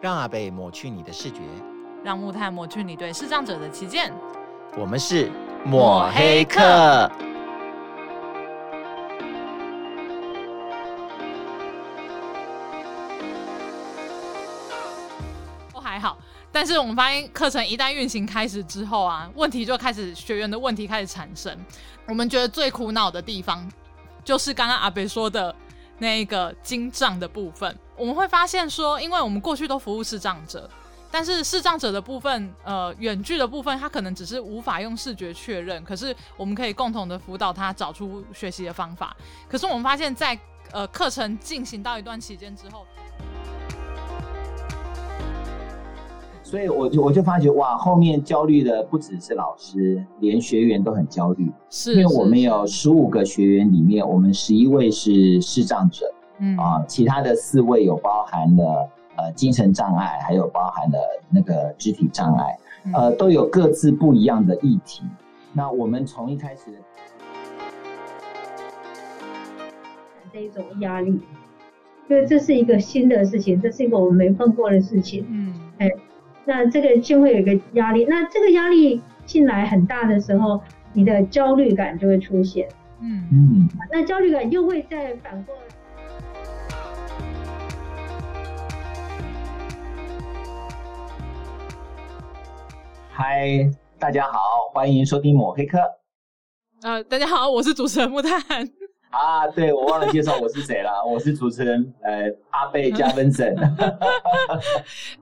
[0.00, 1.40] 让阿贝抹去你的视觉，
[2.04, 4.12] 让木炭抹去你对视障者的偏见。
[4.76, 5.28] 我们是
[5.64, 7.10] 抹黑客。
[15.72, 16.16] 都还好，
[16.52, 21.58] 但是我们发现课程一旦运行开始之后啊，问题就开始，学员的问题开始产生。
[22.06, 23.68] 我们觉得最苦恼的地方，
[24.22, 25.52] 就是刚刚阿贝说的
[25.98, 27.76] 那个精障的部分。
[27.98, 30.70] 我们会发现说，因为我们过去都服务视障者，
[31.10, 39.16] 但是视障者的部分，呃，远距的部分，他可能只是无法用视觉确认，可是我们可以共同的辅导他找出学习的方法。
[39.48, 40.40] 可是我们发现在，在
[40.72, 42.86] 呃课程进行到一段期间之后，
[46.44, 51.50] 所以我就我就发觉哇，后面焦虑的不只是老师，连学员都很焦虑。
[51.68, 56.06] 是，因为我们有十五个学员里面，我们十一位是视障者。
[56.38, 60.98] 嗯啊，其他的四位有包含了呃精神障碍，还有包含了
[61.30, 62.58] 那个肢体障碍，
[62.94, 65.02] 呃，都有各自不一样的议题。
[65.52, 66.78] 那我们从一开始的
[70.32, 71.20] 这一种压力，
[72.08, 75.26] 因为这是一个新的事情，这是一个我们没碰过的事情。
[75.28, 75.90] 嗯，哎，
[76.44, 78.04] 那这个就会有一个压力。
[78.04, 80.60] 那这个压力进来很大的时候，
[80.92, 82.68] 你的焦虑感就会出现。
[83.00, 85.62] 嗯嗯，那焦虑感又会再反过来。
[93.20, 94.38] 嗨，大家好，
[94.72, 95.76] 欢迎收听抹黑客。
[96.82, 98.40] 呃，大家好，我是主持人木炭。
[99.10, 103.52] 啊，对，我忘了介绍我是谁了，我是主持人呃阿贝加分森。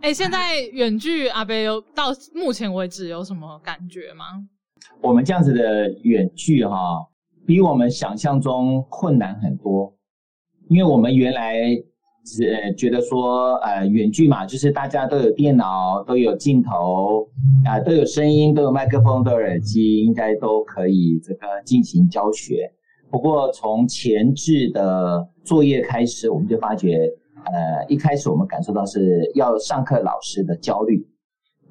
[0.02, 4.26] 哎、欸，现在远距阿贝有到目前为止有什么感觉吗？
[5.00, 6.76] 我们这样子的远距哈，
[7.46, 9.96] 比我们想象中困难很多，
[10.68, 11.58] 因为我们原来。
[12.26, 17.26] 是觉得说，呃，远距嘛，就是大家都有电脑，都有镜头，
[17.64, 22.70] 啊、呃，都有声音，都有麦克风，都有耳机，应该都可以这个进行教学。
[23.10, 27.08] 不过从前置的作业开始，我们就发觉，
[27.44, 31.06] 呃，一开始我们感受到是要上课老师的焦虑，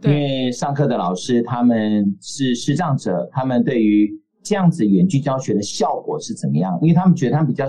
[0.03, 4.09] 因为上课的老师他们是视障者，他们对于
[4.41, 6.80] 这样子远距教学的效果是怎么样？
[6.81, 7.66] 因为他们觉得他们比较。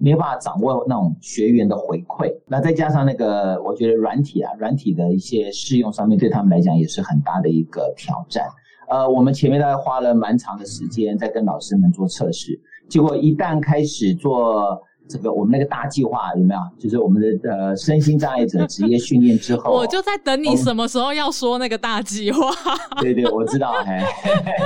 [0.00, 8.48] 没有办法掌握那种学员的回馈，那再加上那个，我觉得软体啊，软体的一些试用上面对他们来讲也是很大的一个挑战。
[8.88, 12.58] 呃，我们前面大概花了蛮长的时间在跟老师们做测试，
[12.88, 14.82] 结果一旦开始做。
[15.10, 16.60] 这个我们那个大计划有没有？
[16.78, 22.40] 就是我们的呃身心障碍者职业训练之后， 我就在等你什么时候要说那个大计划。
[23.02, 24.00] 对对，我知道，嘿，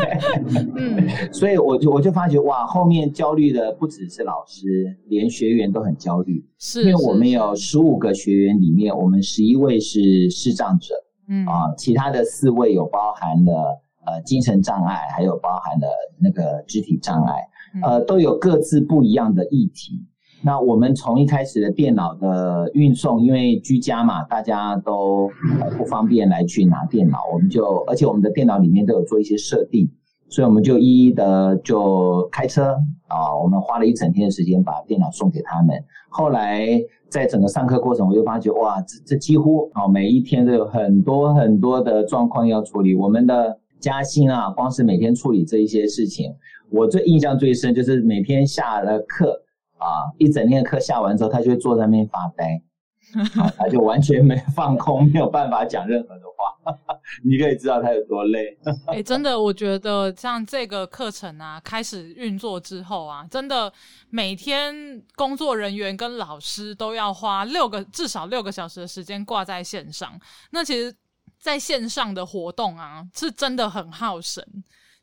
[0.76, 6.44] 嗯，所以我就我就发觉哇，后面焦虑的不只是老师，连学员都很焦虑。
[6.58, 10.94] 是，因为我们有十五个学员里面，我们十一位是视障者，
[11.28, 15.88] 嗯啊，其他的四位有包含了呃精神障碍，还有包含了
[16.20, 17.34] 那个肢体障碍，
[17.82, 20.04] 呃，都有各自不一样的议题。
[20.44, 25.30] 那我们从一开始的电脑的运送，因为居家嘛，大家都
[25.78, 29.90] 不方便来去拿电脑，我们就，而且我们的电脑里面都有做一些设定，
[30.28, 32.76] 所以我们就一一的就开车
[33.08, 35.82] 啊，我们花了一整天的时间把电脑送给他们。
[36.10, 36.68] 后来
[37.08, 42.94] 在整个上课过程，我就发觉哇，这这几乎啊每一天都有很多很多的状况要处理。
[42.94, 46.34] 我们的嘉欣啊，光是每天处理这一些事情，
[46.70, 49.40] 我最印象最深就是每天下了课。
[49.78, 52.62] 啊，一整天的课下完之后，他就会坐在那边发呆，
[53.56, 56.44] 他就完全没 放空，没有办法讲任何的话。
[57.22, 58.58] 你可以知道他有多累。
[58.86, 63.70] 哎、欸，真的，我觉得像这个课程啊，开始运作之后啊，真的
[64.08, 64.74] 每天
[65.14, 70.18] 工作人员跟老师都要花六个至少六个小时的时间挂在线上。
[70.52, 70.94] 那其实，
[71.38, 74.42] 在线上的活动啊，是真的很耗神。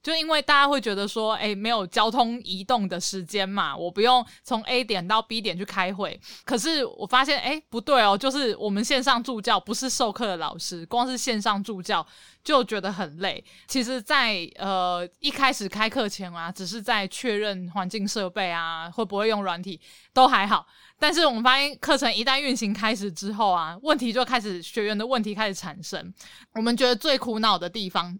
[0.03, 6.19] 就因为大家会觉得说，哎，没有交通移动的时间嘛，我不用从 A 点到 B 点去开会。
[6.43, 12.05] 可是我发现，哎，不对哦，就是我们线上助教不是授课的老师，光是线上助教
[12.43, 13.43] 就觉得很累。
[13.67, 19.79] 其实在，在呃一开始开课前啊，只是在确认环境设备啊，会不会用软体
[20.13, 20.65] 都还好。
[20.99, 26.11] 但是我们发现，课程一旦运行开始之后啊，问题就开始，学员的问题开始产生。
[26.53, 28.19] 我们觉得最苦恼的地方。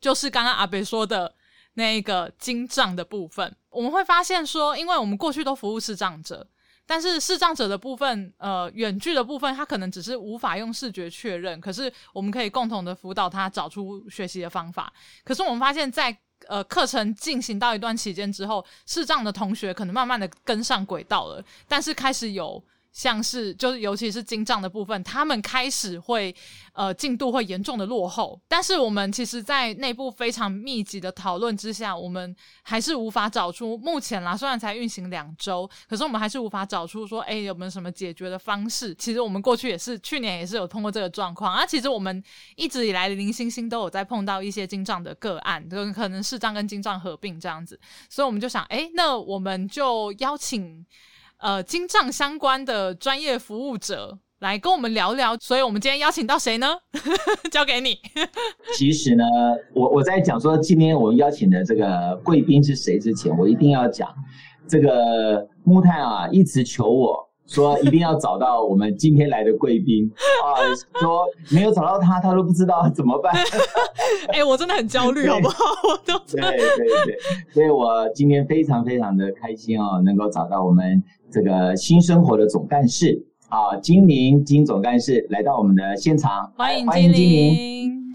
[0.00, 1.34] 就是刚刚阿北说的
[1.74, 6.46] 那个精障的部分，我们会发现说，因为我们过去都服务视障者，
[6.86, 14.92] 但是视障者的部分，呃，远距的部分，他可能只是无法用视觉确认，可是我们可以共同的辅导他找出学习的方法。
[15.24, 16.16] 可是我们发现，在
[16.48, 26.34] 呃课程进行到一段期间之后，视障的同学可能慢慢的跟上轨道了，但是开始有像是就是尤其是精障的部分，他们开始会
[26.72, 28.40] 呃进度会严重的落后。
[28.48, 38.94] 但是我们其实，在内部非常密集的讨论之下，我们还是无法找出目前啦，虽然才运行两周，可是我们还是无法找出说，哎，有没有什么解决的方式？
[38.96, 41.64] 其实我们过去也是去年也是有通过这个状况啊。
[41.64, 42.22] 其实我们
[42.56, 47.78] 一直以来零零星星都有在碰到一些精障的个案，就可能视障跟精障合并这样子，
[48.08, 50.84] 所以我们就想，哎，那我们就邀请。
[51.40, 56.66] 呃，精障相关的专业服务者来跟我们聊聊，所以我们今天邀请到谁呢？
[57.50, 57.98] 交给你。
[58.76, 59.24] 其实呢，
[59.74, 64.08] 我我在讲说今天我们邀请的这个贵宾是谁之前，我一定要讲
[64.68, 67.28] 这个木炭啊，一直求我。
[67.46, 70.08] 说一定要找到我们今天来的贵宾
[70.46, 70.62] 啊！
[71.00, 73.34] 说没有找到他，他都不知道怎么办。
[74.30, 75.64] 哎、欸，我真的很焦虑，好不好？
[75.82, 77.18] 我都对对对，
[77.52, 81.02] 所以我今天非常非常的开心哦，能够找到我们
[81.32, 88.14] 这个新生活的总干事啊，金玲金总干事来到我们的现场，欢迎欢迎金玲。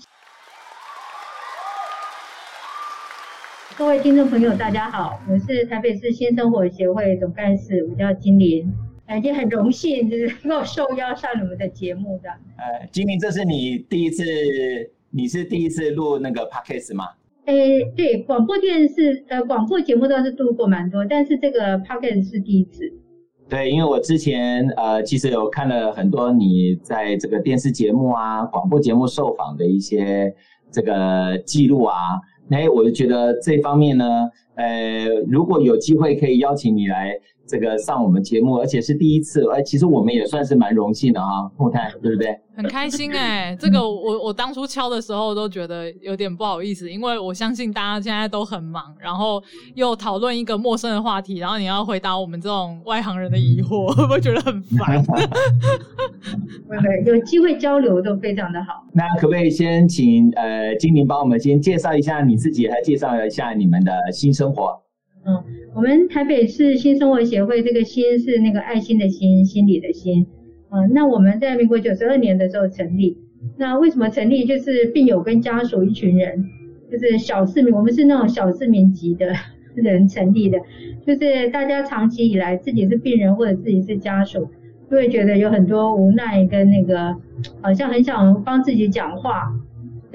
[3.78, 8.74] 各位听众朋友，大家好，我是台北市新生活协会总干事，我叫金玲。
[9.16, 12.30] 已经很荣幸，就是能够受邀上你们的节目的。
[12.58, 14.24] 呃，金玲，这是你第一次，
[15.12, 17.06] 你是第一次录那个 podcast 吗？
[17.46, 22.92] 诶、欸，对，广播电视，呃，广播节目倒是录过蛮多，但是这个 podcast 是第一次。
[23.48, 30.34] 对，因为我之前呃，其实有看了很多你在这个电视节目啊、广播节目受访的一些
[30.72, 31.96] 这个记录啊，
[32.50, 37.20] 哎，我就觉得这方面呢，呃，如果有机会可以邀请你来。
[37.48, 42.36] 这个上我们节目，而且是第一次，哎，其实我们也算是蛮荣幸的啊，木炭，对不对？
[42.56, 49.42] 很开心哎、欸， 这个我我当初敲的时候都觉得有点不好意思，因为我相信大家现在都很忙，然后
[49.76, 55.04] 又讨论一个陌生的话题，然后你要回答我们这种外行人的疑惑， 会不会觉得很烦？
[55.04, 58.86] 对，有机会交流都非常的好。
[58.94, 64.85] 那可不可以先请呃金玲帮我们先介绍一下你自己，还介绍一下你们的新生活？
[65.28, 65.44] 嗯，
[65.74, 70.28] 我们台北市新生活协会，这个“新”是那个爱心的“心”，心理的“心”。
[70.70, 73.18] 嗯，那我们在民国九十二年的时候成立。
[73.58, 74.46] 那为什么成立？
[74.46, 76.46] 就是病友跟家属一群人，
[76.92, 79.34] 就是小市民，我们是那种小市民级的
[79.74, 80.60] 人成立的。
[81.06, 84.48] 就是大家长期以来自己是病人或者自己是家属，
[84.92, 87.16] 就会觉得有很多无奈跟那个，
[87.62, 89.52] 好像很想帮自己讲话。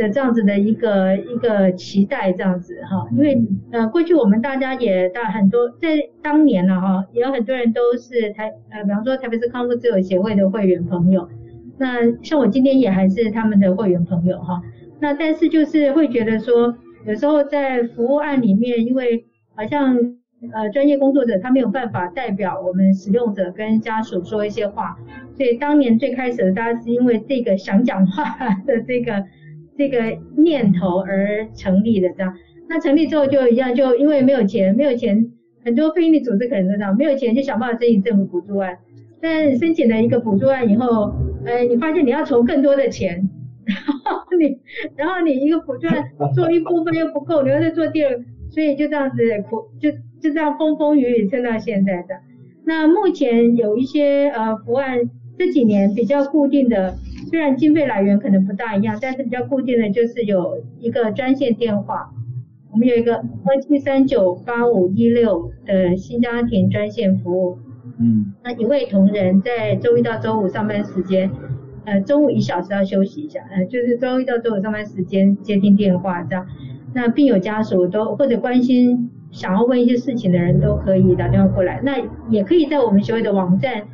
[0.00, 3.38] 的这样子的一个一个期待这样子哈，因为
[3.70, 5.88] 呃过去我们大家也大很多在
[6.22, 11.28] 当年了哈，也有很多人都是台呃比方说台北市康复自由协会的会员朋友，
[11.76, 14.62] 那像我今天也还是他们的会员朋友哈，
[15.00, 16.74] 那但是就是会觉得说
[17.06, 19.96] 有时候在服务案里面，因为好像
[20.52, 24.96] 呃专业工作者他没有办法代表我们使用者跟家属说一些话，
[25.36, 28.24] 所以当年最开始的大家是因为这个想讲话
[28.66, 29.24] 的这个。
[29.80, 32.34] 这个念头而成立的，这样，
[32.68, 35.32] 那成立之后就一样，就因为没有钱，没有钱，
[35.64, 38.76] 很多非营利组织可能都这样，没有钱就想办法申请政府补助案，
[39.22, 41.14] 但申请了一个补助案以后，
[41.46, 43.26] 呃，你发现你要筹更多的钱，
[43.64, 44.58] 然后你，
[44.96, 46.04] 然后你一个补助案
[46.34, 48.10] 做一部分又不够，你要再做第二，
[48.50, 49.16] 所以就这样子
[49.48, 49.90] 苦，就
[50.20, 52.08] 就这样风风雨雨撑到现在的。
[52.66, 54.98] 那目前有一些呃服案
[55.38, 56.94] 这几年比较固定的。
[57.30, 62.10] 虽然经费来源可能不大一样，但是比较固定的就是有一个专线电话，
[62.72, 67.58] 我们有一个二七三九八五一六的新家庭专线服务。
[68.00, 71.30] 嗯，那一位同仁在周一到周五上班时间，
[71.84, 76.44] 呃，中午一小时要休息一下，呃，就是周一到周五上班时间接听电话这样。
[76.94, 81.96] 那病友家属都或者关心想要问一些事情的人都可以打电话过来，那
[82.28, 83.84] 也可以在我们学会的网站。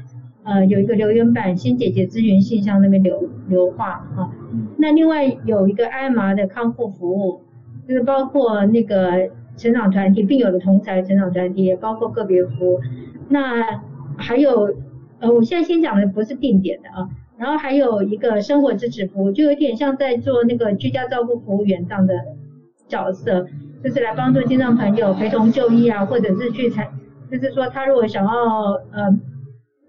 [0.47, 4.31] 呃，有一个留言板，新姐姐咨询信箱那边留留话哈。
[4.79, 7.43] 那另外有一个 IMR 的康复服务，
[7.89, 12.81] 就是包括那个成长团体、病友的同才成长团体，也包括个别服务。
[13.29, 13.61] 那
[14.17, 14.73] 还有，
[15.19, 17.09] 呃，我现在先讲的不是定点的啊。
[17.37, 22.15] 然后还有一个生活支持服务，就有点像在做那个居家照顾服务员这样的
[22.87, 23.49] 角色，
[23.83, 26.89] 就是来帮助听障朋友陪同就医啊，或者是去采，
[27.33, 28.31] 就是说他如果想要
[28.93, 29.13] 呃。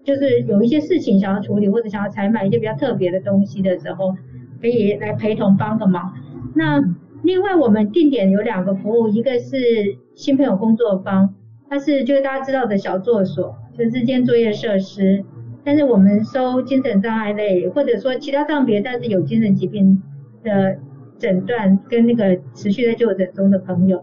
[0.08, 4.16] 就是有一些事情想要处理，或者想要采买一些比较特别的东西的时候，
[4.58, 6.14] 可以来陪同帮个忙。
[6.54, 6.82] 那
[7.22, 11.34] 另外我们定点有两个服务，一个是新朋友工作坊，
[11.68, 15.22] 它是就是大家知道的小作所，就是间作业设施。
[15.62, 20.00] 但是我们收精神障碍类，或者说其他障别，但是有精神疾病
[20.42, 20.78] 的
[21.18, 24.02] 诊断跟那个持续在就诊中的朋友。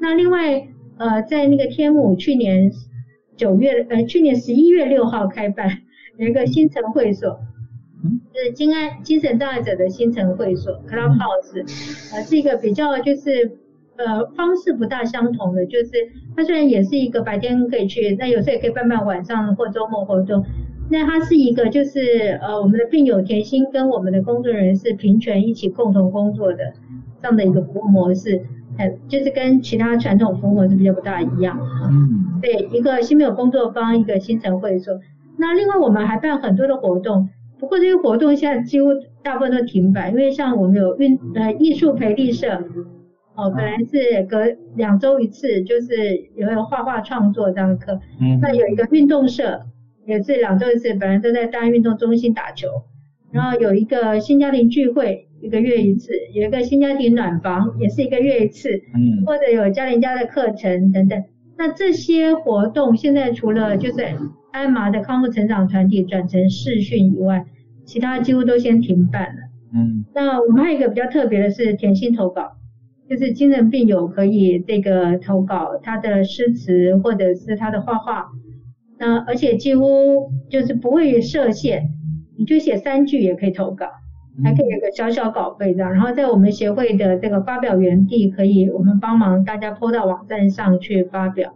[0.00, 2.70] 那另外呃，在那个天母去年。
[3.36, 5.68] 九月，呃，去年十一月六号开办，
[6.16, 7.38] 有一个新城会所，
[8.32, 13.58] 就是精安精神障碍者的新城会所 Clubhouse，呃，是一个比较就是
[13.96, 15.90] 呃方式不大相同的，就是
[16.34, 20.44] 它虽然也是一个白天可以去，那有时候也可以办办晚上或周末活动。
[20.88, 26.72] 那它是一个就是呃我们的病友甜心跟我们的工作人员是平权一起共同工作的
[27.20, 28.40] 这样的一个服务模式。
[29.08, 31.58] 就是跟其他传统服务模式比较不大一样。
[31.88, 34.94] 嗯，对，一个新没有工作坊，一个新城会所。
[35.38, 37.28] 那另外我们还办很多的活动，
[37.58, 38.88] 不过这些活动现在几乎
[39.22, 42.64] 大部分都停摆，因为像我们有运呃艺术培力社，
[43.34, 48.00] 哦，本来是隔两周一次，就是有画画创作这样的课。
[48.20, 49.62] 嗯，那有一个运动社，
[50.06, 52.68] 也是两周一次，本来都在大运动中心打球。
[53.32, 55.24] 然后有一个新家庭聚会。
[55.42, 61.22] 一个月一次，有一个新家庭暖房，也是一个月一次，嗯，或者有家庭家的课程等等。
[61.58, 64.02] 那这些活动现在除了就是
[64.50, 67.44] 艾玛的康复成长团体转成视讯以外，
[67.84, 69.42] 其他几乎都先停办了。
[69.74, 72.52] 嗯，那我们还有一个比较特别的是甜心投稿，
[73.08, 78.24] 就是精神病友可以这个投稿他的诗词或者是他的画画，
[78.98, 81.90] 那而且几乎就是不会设限，
[82.38, 83.86] 你就写三句也可以投稿。
[84.44, 91.54] 还可以有个小小稿费这样，然后在我们协会的这个发表园地，可以我们帮忙大家 po 到网站上去发表。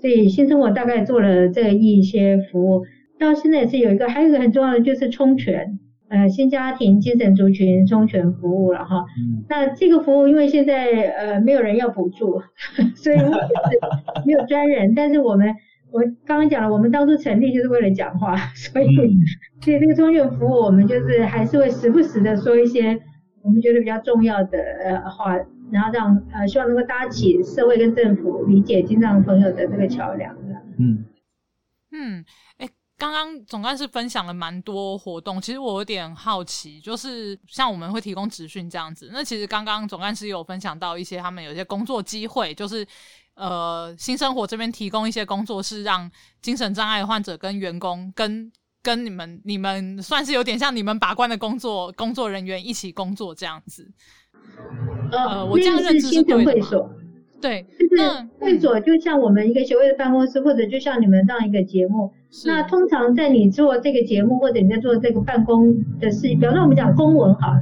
[0.00, 2.84] 所以新生活大概做了这一些服务，
[3.18, 9.04] 到现在也是有一个，还有一个很重要的就是充权，呃，新家庭精神族群充权服务了哈。
[9.18, 9.42] 嗯。
[9.48, 12.40] 那这个服务因为现在呃没有人要补助，
[12.94, 13.16] 所以
[14.24, 15.56] 没有专人，但是我们。
[15.96, 18.86] 我刚刚讲了，我们当初成立就是为了讲话，所以
[19.64, 23.00] 所以这个充权服务，我们就是还是会时不时的说一些
[23.42, 25.34] 我们觉得比较重要的呃话，
[25.70, 30.36] 然后让呃希望能够搭起社会跟政府理解精障朋友的这个桥梁。
[30.78, 31.06] 嗯
[31.92, 32.24] 嗯，
[32.58, 42.86] 哎，刚刚总干事分享了蛮多活动，其实我有点好奇，就是像我们会提供职训这样子，那其实刚刚总干事有分享到一些他们有些工作机会，就是。
[43.36, 48.50] 呃，新生活这边提供一些工作，是让精神障碍患者跟员工跟
[48.82, 53.86] 跟你们你们算是有点像你们把关的工作工作人员一起工作这样子。
[55.12, 56.50] 呃，我这样认知是对的。
[56.50, 56.90] 会所，
[57.40, 62.10] 对，就是会所就像我们一个协会的办公室，或者就像你们这样一个节目。
[62.46, 67.60] 那通常在你做这个节目，或者你在做这个办公的事，比方说我们讲公文好了，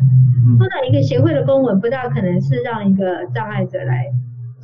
[0.59, 4.05] 通常一个协会的公文不大可能是让一个障碍者来。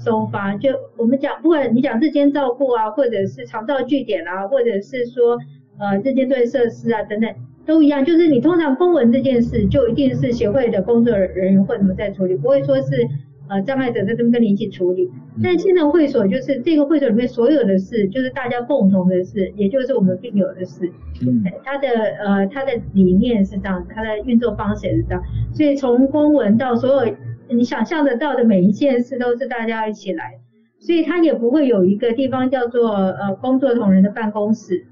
[0.02, 5.38] 收发，就我们讲，不管你讲日间照顾啊，或者是长照据点啊，或者是说
[5.78, 7.30] 呃日间对设施啊等等，
[7.66, 8.02] 都一样。
[8.02, 13.07] 就是你通常公文这件事，就一定是协会的工作人员或什么在处理，不会说是
[13.50, 15.11] 呃障碍者在这边跟你一起处理。
[15.42, 20.90] 但现在会所就是这个会所里面所有的事，就是大家共同的事，也就是我们病友的事。
[21.21, 21.88] 嗯，他的
[22.25, 27.14] 呃他的理念是这样，他的运作方式也是这样，所以从公文到所有。
[27.52, 30.40] 你想象得到的每一件事都是大家一起来，
[30.78, 34.87] 所以他也不会有一个地方叫做呃工作同仁的办公室，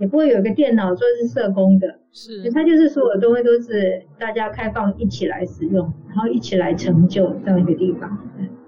[0.00, 8.18] 也不会有一个电脑说是社工的，是，他就是所有东西都是大家开放一起来使用，然后一起来成就这样一个地方。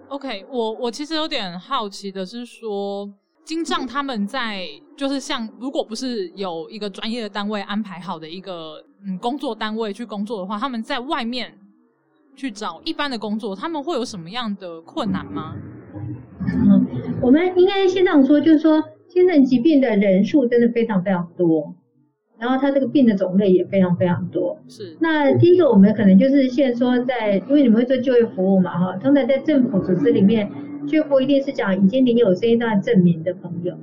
[0.08, 3.12] OK，我我其实有点好奇的是说，
[3.44, 4.64] 精障他们在
[4.96, 11.52] 就是像如果不是有一个专业的单位安排好的一个嗯工作单位去工作的话，他们在外面。
[12.34, 15.54] 去找一般的工作，他们会有什么样的困难吗？
[16.46, 16.86] 嗯，
[17.22, 21.74] 我们应该先这样说，就是说精神疾病的人数真的非常非常多，
[22.38, 24.58] 然后他这个病的种类也非常非常多。
[24.68, 24.96] 是。
[25.00, 30.50] 那第一个，我们可能就是现在说在，因为你们会做就业服务嘛，哈，通常在政府组织里面，
[30.86, 33.78] 就业服务一定是讲已经领有身心障碍证明的朋友。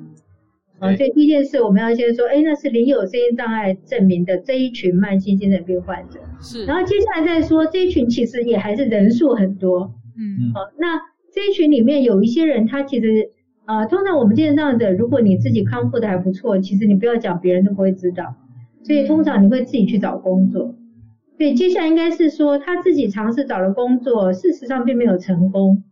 [0.81, 6.19] 啊，所以第一件事我们要先说，哎，那是领有身心障碍证明的这一群慢性精神病患者。
[6.41, 6.65] 是。
[6.65, 9.93] 然后接下来再说这一群其实也还是人数很多。
[10.17, 10.51] 嗯。
[10.55, 10.99] 好，那
[11.31, 13.29] 这一群里面有一些人，他其实，
[13.67, 18.35] 呃，通常我们精神障碍者，如果你自己康复的还不错，其实你不要讲，别人都不会知道。
[18.83, 20.75] 所以通常你会自己去找工作。
[21.37, 25.83] 所以接下来应该是说他自己尝试找了工作，事实上并没有成功。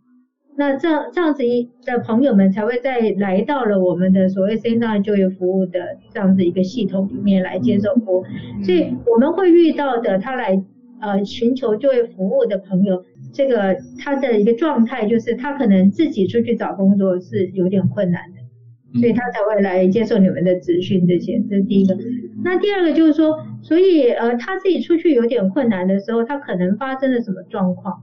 [0.59, 5.79] 那这样这样子一的朋友们才会再来到了我们的所谓身心障碍就业服务的
[6.13, 8.25] 这样子一个系统里面来接受服务，
[8.61, 10.61] 所以我们会遇到的他来
[10.99, 21.97] 呃寻求就业服务的朋友，这个他的一个状态就是他可能自己出去找工作是有点困难的，所以他才会来接受你们的咨询这些，这是第一个。
[22.43, 28.01] 那第二个就是说，所以呃他自己出去有点困难的时候，他可能发生了什么状况？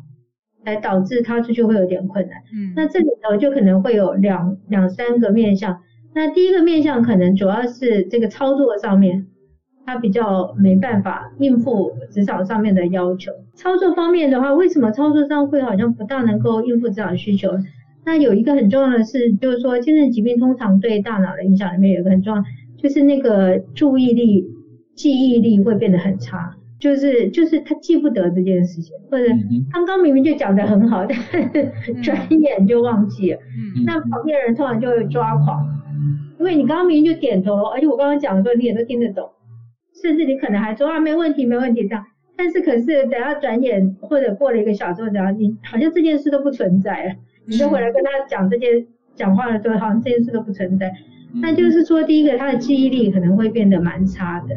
[0.67, 2.37] 来导致他出去会有点困难。
[2.53, 5.79] 嗯，那这里头就可能会有两两三个面向。
[6.13, 9.27] 那第一个面向可能主要是这个操作上面，
[9.87, 13.31] 他比较没办法应付职场上面的要求。
[13.55, 17.53] 操作方面的话，为什么操作上会好像不大能够应付职场需求？
[18.05, 22.43] 那有一个很重要的是，就是说精神疾病通常对大脑的影响里面有一个很重要，
[22.77, 24.45] 就是那个注意力、
[24.95, 26.57] 记忆力会变得很差。
[26.79, 29.25] 就是就是他记不得这件事情，或者
[29.73, 33.39] 刚刚明明就讲的很好，但是转眼就忘记了。
[33.39, 35.67] 嗯，那旁边人通常就会抓狂，
[36.39, 39.29] 因为你刚刚明明就点头，而且我刚刚讲的时候你也都听得懂，
[40.03, 42.05] 甚至你可能还说啊没问题没问题这样，
[42.37, 47.15] 但是可是等下转眼或者过了一个小时后，等下你好像这件事都不存在了，
[47.47, 50.93] 你就回来跟他讲这件讲话的时候，好像这件事都不存在。
[51.43, 54.57] 那就是说，第一个他的记忆力可能会变得蛮差的。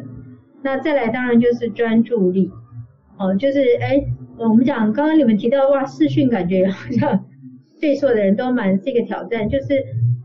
[0.62, 2.52] 那再来当然就是专注力，
[3.18, 4.04] 哦，就是哎，
[4.38, 7.26] 我们讲刚刚你们提到哇，视讯感觉好像
[7.80, 9.68] 对所有的人都蛮是一个挑战，就是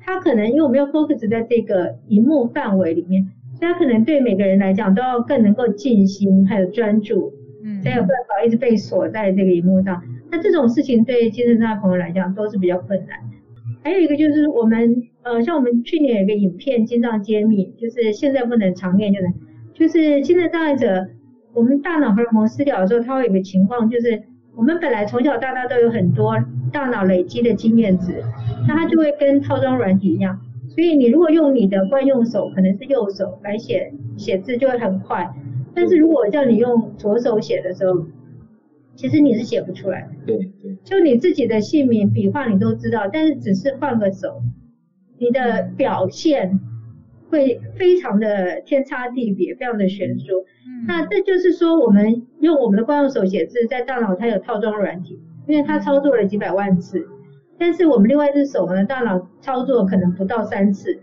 [0.00, 3.24] 他可能因为我们要 focus 在这个荧幕范围里面，
[3.58, 7.32] 所以他可能对每个人来讲都要更能够静心还有专注，
[7.64, 10.02] 嗯，才有办法一直被锁在这个荧幕上。
[10.32, 13.36] 那这种事情对精神障碍朋友来讲都是比较困难的。
[13.84, 19.32] 还有一个就是我们呃，像我们去年有一个影片《精障揭秘》，就是现在不能常练就能。
[19.74, 21.08] 就是精神障碍者，
[21.52, 24.22] 我们大脑荷尔蒙失调的时候，它会有一个情况，就是
[24.56, 26.36] 我们本来从小到大都有很多
[26.72, 28.22] 大脑累积的经验值，
[28.68, 35.28] 那它就会跟套装软体一样，所以你如果用你的惯用手，可能是右手来写写字就会很快，
[35.74, 38.06] 但是如果叫你用左手写的时候，
[38.94, 40.08] 其实你是写不出来的。
[40.24, 40.76] 对对。
[40.84, 44.40] 就你自己的姓名笔画你都知道，但是只是换个手，
[45.18, 46.60] 你的表现。
[47.34, 50.44] 会非常的天差地别，非常的悬殊。
[50.64, 57.04] 嗯，那这就是说，我们用我们的惯用手写字，在大脑它有套装软体，因为它操作了几百万次。
[57.58, 61.00] 但是我们另外一只手呢，大脑操作可能不到三次，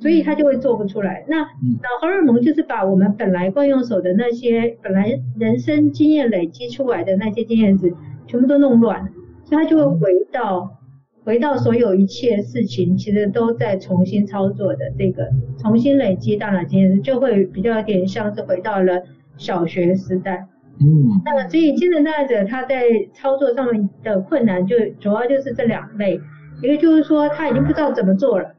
[0.00, 1.26] 所以它就会做不出来。
[1.28, 7.92] 那脑荷尔蒙就是把我们本来惯用手的那些本来人生经验累积出来的那些经验值，
[8.26, 9.12] 全部都弄乱，
[9.44, 10.78] 所以它就会回到。
[11.24, 19.02] 回到所有一切事情，其实都在重新操作的这个重新累积大脑经验，就会比较有点像是回到了
[19.38, 20.46] 小学时代。
[20.80, 22.84] 嗯，那所以精神障碍者他在
[23.14, 26.20] 操作上面的困难，就主要就是这两类，
[26.62, 28.54] 一个就是说他已经不知道怎么做了，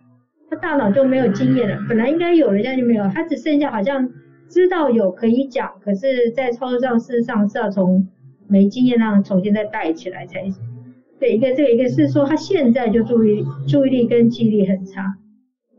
[0.50, 4.10] 他大脑就没有经验了，本来应该有人家就没有，他只剩下好像
[4.50, 8.08] 知道有可以讲，可是在操作上事实上是要从
[8.48, 10.64] 没经验上重新再带起来才行。
[11.20, 15.16] 对，一个这个一个是说他现在就注意注意力跟记忆力很差，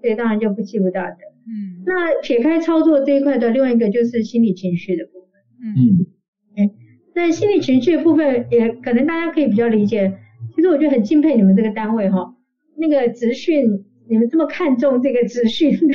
[0.00, 1.16] 所以当然就不记不大的。
[1.46, 5.30] 嗯，那撇开操作这一块的另外一个就是心理情绪的部分。
[5.62, 6.06] 嗯，
[6.56, 6.70] 哎，
[7.14, 10.18] 那心理情绪的部分也可能大家可以比较理解。
[10.54, 12.34] 其实我觉得很敬佩你们这个单位哈，
[12.78, 15.94] 那个职训你们这么看重这个职训的，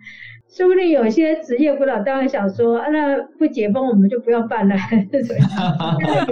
[0.50, 4.74] 说不定有些职业辅导单位想说，啊，那不解封我们就不要办了。
[5.12, 5.36] 这种，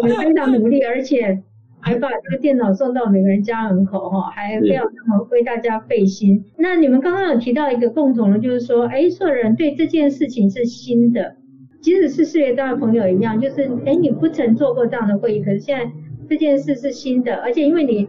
[0.02, 1.42] 你们非常努力，而且。
[1.86, 6.44] 还把这个电脑送到每个人家门口哈，还非常那么为大家费心。
[6.58, 11.36] 那你们刚刚有提到一个共同的，就是说，哎，所有人对这件事情是新的，
[11.80, 15.92] 即使是事业单的朋友一样，就是，哎，你不曾做过这样的会议，可是现在
[16.28, 18.08] 这件事是新的，而且因为你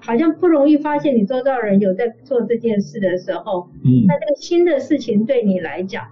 [0.00, 6.04] 好像不容易发现你周遭人有在做这件事的时候，嗯，那这个新的事情对你来讲，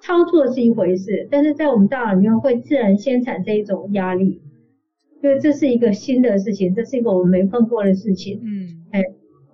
[0.00, 4.40] 操作是一回事，但是在我们大脑里面会自然先产生一种压力。
[5.22, 8.40] 因为这是一个新的事情，这是一个我们没碰过的事情。
[8.42, 9.02] 嗯，哎，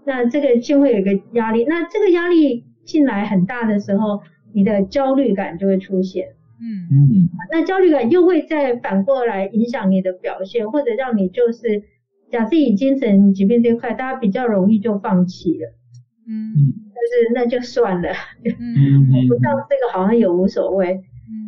[0.05, 1.65] 那这个就会有一个压力。
[1.65, 4.21] 那这个压力进来很大的时候，
[4.53, 6.29] 你的焦虑感就会出现。
[6.59, 11.83] 嗯嗯，那焦虑感又会再反过来影响你的表现，或者让你就是，
[12.31, 15.75] 假设以精神疾病这一块，大家比较容易就放弃了。
[16.29, 16.55] 嗯，
[16.95, 18.09] 就是那就算了。
[18.45, 21.01] 嗯， 不知道这个好像也无所谓。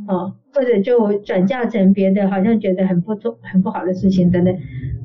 [0.09, 4.53] 哦，或者就转嫁成别的，好像觉得很不错、很不好的事情等等，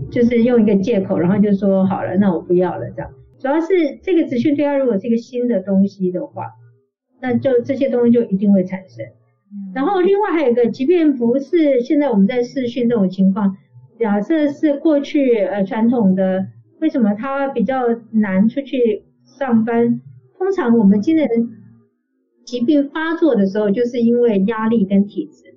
[0.09, 3.11] 就是用一个借口，然后就说好了，那我不要了这样。
[3.39, 3.67] 主要是
[4.01, 6.47] 这个资讯对他如果是一个新的东西的话，
[7.21, 9.05] 那就这些东西就一定会产生。
[9.75, 13.55] 然后另外还有一个，即便不是现在我们在视讯这种情况，
[13.99, 16.47] 假设是过去呃传统的，
[16.81, 19.03] 为什么他比较难出去
[19.37, 20.01] 上班？
[20.39, 21.29] 通常我们今年。
[22.45, 25.55] 疾病发作的时候，就是因为压力跟体质，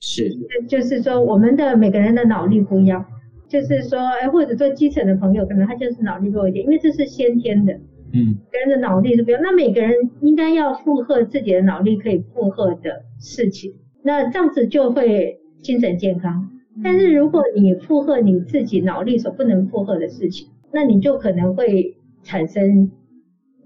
[0.00, 0.30] 是，
[0.66, 3.04] 就是说我们的每个人的脑力不一样，
[3.48, 7.72] 就是说，哎，或者说基层的朋友，可能他就是脑力弱一点，因为这是先天的，
[8.12, 16.50] 嗯，每个人的脑力是不一样，那每个人应该要负荷自己的脑力可以负荷的事情，那这样子就会精神健康。
[16.82, 22.90] 但是如果你负荷你自己脑力所不能负荷的事情，那你就可能会产生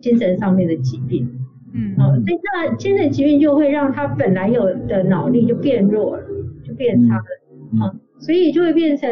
[0.00, 1.28] 精神上面的疾病。
[1.74, 6.22] 嗯，哦，所以那精神疾病就会让他本来有的脑力就变弱了，
[6.62, 7.24] 就变差了，
[7.72, 9.10] 嗯，哦，所以就会变成，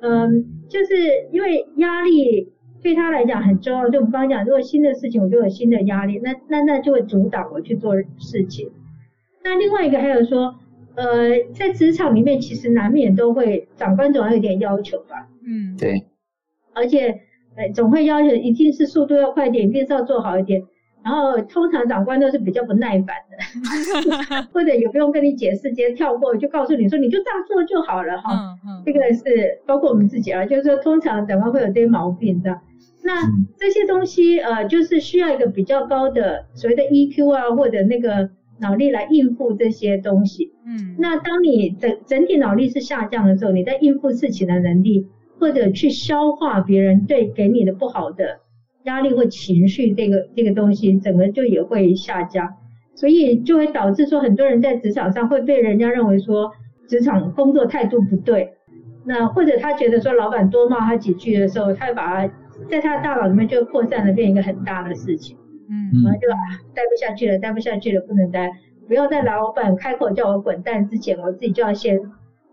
[0.00, 0.94] 嗯，就是
[1.32, 8.68] 因为压力对他来讲很重要，就我们刚刚讲，如果新的事情我就有新的压力，那那那就会阻挡我去做事情。
[9.44, 10.56] 那另外一个还有说，
[10.96, 16.04] 呃，在职场里面其实难免都会长官总要有点要求吧，嗯，对，
[16.74, 17.20] 而且
[17.56, 20.62] 呃总会要求一定是速度要快一点，一定是要做好一点。
[21.02, 28.32] 然后通常长官都是比较不耐烦的， 或者也不用跟你解释，直接跳过就告诉你说你就这样做就好了哈。
[28.34, 32.58] 嗯嗯，这个是包括我们自己啊，就是说通常长官会有这些毛病的。
[33.02, 33.22] 那
[33.58, 40.52] 这些东西呃，就是需要一个比较高的所谓的 EQ 啊，或者那个脑力来应付这些东西。
[40.66, 45.08] 嗯，那当你整整体脑力是下降的时候，你在应付事情的能力，
[45.38, 48.40] 或者去消化别人对给你的不好的。
[48.90, 52.44] 压力或情绪这个这个东西，整个就也会下降，
[52.96, 56.50] 所以就会导致说很多人在职场上会被人家认为说
[56.88, 58.52] 职场工作态度不对，
[59.06, 62.34] 那或者他觉得说老板多骂他几句的时候，他会把他
[62.68, 65.36] 在他的大脑里面就扩散了，变一个很大的事情，
[65.70, 66.36] 嗯，然后就啊
[66.74, 68.50] 待不下去了，待不下去了，不能待，
[68.88, 71.98] 不要在老板开口叫我滚蛋之前，我自己就要先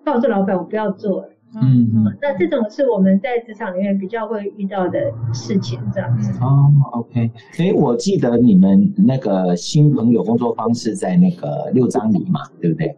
[0.06, 1.30] 告诉老板我不要做了。
[1.55, 4.99] 嗯嗯，那这种是我们在职场里面比较会遇到的
[5.33, 6.31] 事情，这样子。
[6.41, 12.95] 哦，OK，诶，我记得你们那个新朋友工作方式在那个六张里嘛，对不对？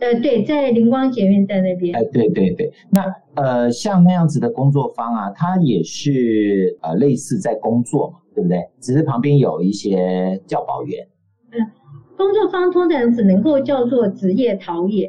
[0.00, 1.94] 呃，对，在灵光捷运在那边。
[1.94, 8.58] 哎，对对对，那呃，像那样子的工作方啊，它也是呃类似在工作嘛，对不对？
[8.80, 11.06] 只是旁边有一些教保员。
[11.52, 11.64] 嗯，
[12.16, 15.08] 工作方通常只能够叫做职业陶冶。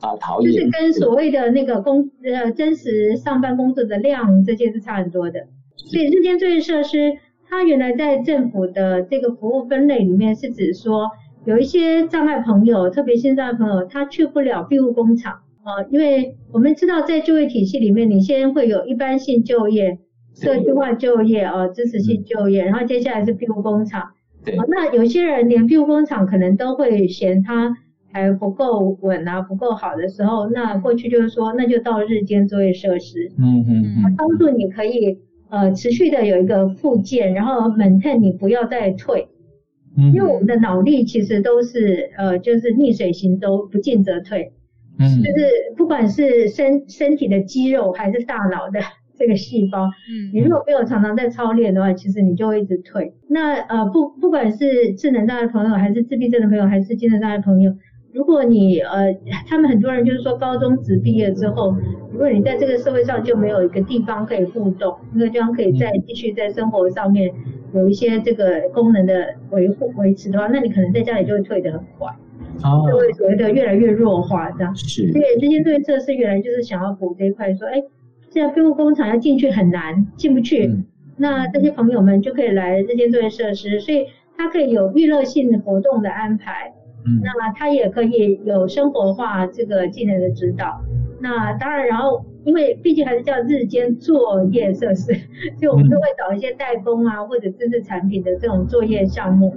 [0.00, 5.46] 啊，陶冶就是跟所谓的那个工呃真实上班工作的量这些是差很多的。
[5.76, 7.14] 所以日间作业设施，
[7.48, 11.08] 它原来在政府的这个服务分类里面是指说，
[11.44, 15.32] 有一些障碍朋友，特别性障碍朋友，他去不了庇护工厂
[15.64, 19.98] 啊，因为我们知道在就业体系里面，你先会有一般性就业、
[20.34, 24.10] 社区化就业啊、支持性就业，然后接下来是庇护工厂。
[24.44, 24.54] 对。
[24.68, 27.74] 那有些人连庇护工厂可能都会嫌他。
[28.12, 35.18] 还不够稳啊，不够好的时候，那过去就是说，那就到日间作业设施，嗯嗯嗯，帮助你可以
[35.50, 39.28] 呃持续的有一个复健，然后 maintain 你不要再退，
[39.96, 44.52] 嗯，因为我们的脑力其实都是呃就是逆水行舟，不进则退，
[44.98, 48.80] 嗯，就是不管是身身体的肌肉还是大脑的
[49.18, 53.12] 这个细胞，嗯，你如果没有常常在操练的话，其实你就会一直退。
[53.28, 57.72] 那呃不不管是智能障碍朋友，还是自闭症的朋友，还是精神障碍朋友。
[58.18, 61.76] 如果你呃，他们很多人就是说高中职毕业之后，
[62.10, 67.30] 如果你在这个社会上就没有一个地方可以互动，那个地方可以再继续在生活上面
[67.72, 72.12] 有一些这个功能的维护维持的话，那你可能在家里就会退得很快，
[72.60, 74.74] 就会所谓的越来越弱化这样。
[74.74, 75.12] 是。
[75.12, 77.80] 所以这些对策是原来就是想要补这一块，说哎，
[78.30, 80.84] 现在庇护工厂要进去很难，进不去，嗯、
[81.18, 86.72] 那这些朋友们就可以来这些作业设施，所以它可以有娱乐性活动的安排。
[87.08, 90.80] 嗯，那么他也可以有生活化这个技能的指导。
[91.20, 95.12] 那当然，然后因为毕竟还是叫日间作业设施，
[95.58, 99.52] 所以我们都会找一些代工啊或者知识产品的这种作业项目，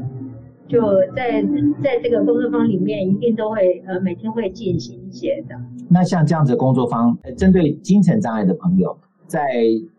[0.67, 0.81] 就
[1.15, 1.43] 在
[1.83, 5.55] 在这个工作坊里面一定都会呃每天会进行一些的。
[5.87, 8.97] 那像这样子的工作坊，针对精神障碍的朋友，
[9.31, 9.47] 在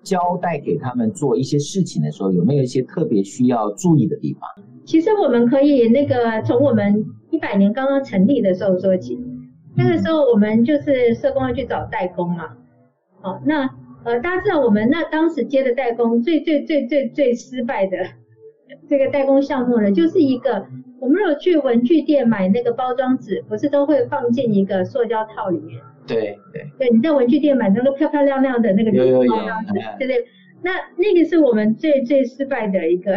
[0.02, 4.42] 交代给他们做一些事情的时候，有没有一些特别需要注意的地方？
[4.84, 7.04] 其实我们可以那个从我们。
[7.32, 9.18] 一百年刚刚成立的时候说起，
[9.74, 12.44] 那个时候我们就是社工要去找代工嘛。
[13.22, 13.62] 好，那
[14.04, 17.96] 呃大家知道我们那当时接的代工最最最最最失败的
[18.86, 20.66] 这个代工项目呢，就是一个
[21.00, 25.80] 我们如果去文具店买那个包装纸，不是都会放进一个塑胶套里面？
[26.06, 26.66] 对对。
[26.78, 29.34] 对，你在文具店买那个漂漂亮亮的那个有有有
[29.98, 30.24] 对对。
[30.62, 33.16] 那那个是我们最最失败的一个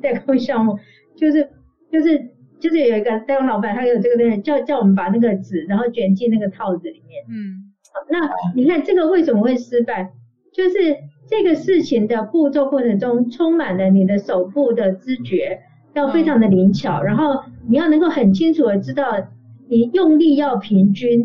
[0.00, 0.78] 代工项目，
[1.16, 1.48] 就是
[1.90, 2.30] 就是。
[2.58, 7.22] 就是有一个代工老板，他有这个东西，叫叫我们把那个纸，然后卷进那个套子里面。
[7.28, 7.70] 嗯，
[8.08, 10.10] 那你看这个为什么会失败？
[10.54, 10.96] 就是
[11.28, 15.60] 这个事情的步骤过程中，充满了你的手部的知觉，
[15.92, 19.28] 要非常的灵巧，然后你要能够很清楚的知道
[19.68, 21.22] 你用力要平均，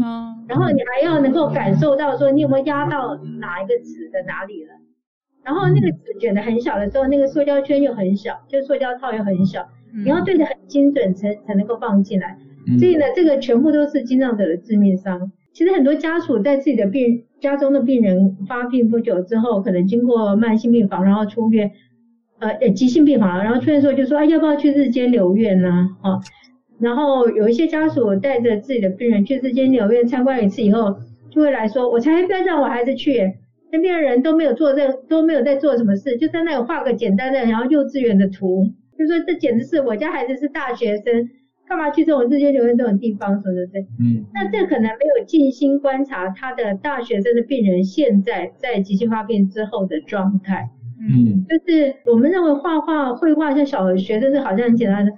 [0.47, 4.71] 然后你还要能够感受到说你有没有压到哪一个纸的哪里了，
[5.43, 9.67] 然后那个纸卷的很小的时候，那个塑胶圈又很小，就塑胶套又很小。
[9.93, 12.37] 你要对得很精准才才能够放进来，
[12.79, 15.31] 所以呢，这个全部都是经常者的致命伤。
[15.53, 21.71] 其实很多家属在自己的病家中的病人发病不久之后，可能经过慢性病房然后出院，
[22.39, 25.89] 呃急性病房，然后出院之后就说啊要不要去日间留院呢？
[26.01, 26.21] 啊，
[26.81, 30.97] 然后有一些家属带着自己的病人去日间留院参观一次以后，
[31.29, 33.35] 就会来说，我才不要让我孩子去，
[33.71, 38.65] 那边的人都没有做这都没有在做什么事，就在那里画个简单的然后幼稚园的图，
[38.97, 41.29] 就说这简直是我家孩子是大学生。
[41.67, 43.81] 干嘛去这种日间留院这种地方，说对不对？
[43.97, 50.69] 嗯，那这可能没有静心观察他的大学生的病人现在在急性发病之后的状态。
[50.99, 55.13] 嗯，就是我们认为画画绘画像小学生是好像很简单的，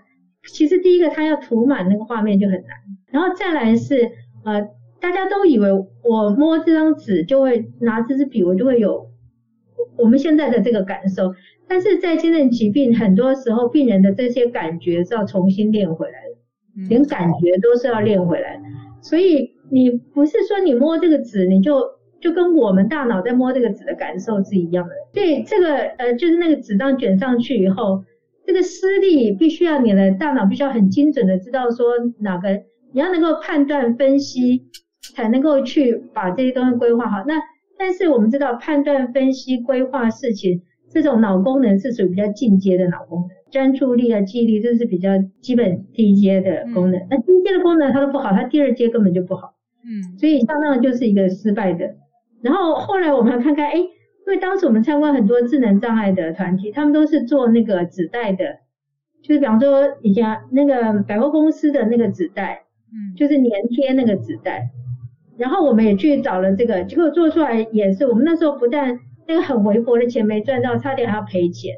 [0.52, 2.70] 其实第一个他要涂满那个画面就很难，
[3.12, 4.12] 然后再来是
[4.44, 4.68] 呃
[5.00, 5.72] 大家都以为
[6.04, 9.08] 我摸这张纸就会拿这支笔我就会有
[9.98, 11.34] 我们现在的这个感受，
[11.68, 16.34] 但是在精神疾病很多时候病人的这些感觉是要重新练回来的。
[16.90, 18.60] 连感觉都是要练回来，
[19.00, 21.80] 所以你不是说你摸这个纸，你就
[22.20, 24.92] 就跟我们大脑在摸这个纸的感受是一样的。
[25.14, 28.04] 对这个呃，就是那个纸张卷上去以后，
[28.46, 32.50] 这个施力必须要你的大脑必须要很精准的知道说哪个，
[32.92, 34.64] 你要能够判断分析，
[35.16, 37.24] 才能够去把这些东西规划好。
[37.26, 37.36] 那
[37.78, 43.30] 但是我们知道判断分析规划事情，这种脑功能是属于比较进阶的脑功能。
[43.52, 47.00] 专注力啊，记忆力，这是比较基本低阶的功能。
[47.10, 49.54] 那低阶的功能它都不好，它第二阶根本就不好。
[49.86, 51.96] 嗯，所以相当就是一个失败的。
[52.42, 53.74] 然后后来我们看看，哎，
[54.26, 58.60] 因为当时我们参观很多智能障碍的团体，他们都是做那个纸袋的，
[59.22, 64.70] 就是比方说以前那个百货公司的那个纸袋，嗯，就是粘贴那个纸袋。
[65.38, 71.74] 然后我们也去找了这个，结果做出来也是，我们那时候不但那个很微薄的钱没赚到，差点还要赔钱。